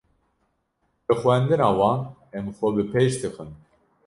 Bi 1.05 1.13
xwendina 1.19 1.69
wan 1.79 1.99
em 2.37 2.45
xwe 2.55 2.67
bi 2.75 2.83
pêş 2.91 3.13
dixin. 3.21 3.51